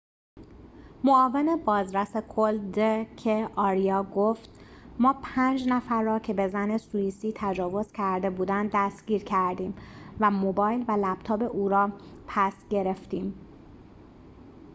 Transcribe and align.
معاون 1.07 1.47
بازرس 1.67 2.13
کل 2.33 2.55
د 2.77 2.79
ک 3.21 3.23
آریا 3.67 3.99
گفت 4.17 4.49
ما 5.03 5.11
پنج 5.27 5.67
نفر 5.73 6.01
را 6.01 6.19
که 6.19 6.33
به 6.33 6.47
زن 6.47 6.77
سوییسی 6.77 7.31
تجاوز 7.35 7.91
کرده 7.91 8.29
بودند 8.29 8.71
دستگیر 8.73 9.23
کردیم 9.23 9.73
و 10.19 10.31
موبایل 10.31 10.85
و 10.87 10.91
لپتاپ 10.91 11.41
او 11.53 11.69
را 11.69 11.91
پس 12.27 12.55
گرفتیم 12.69 13.35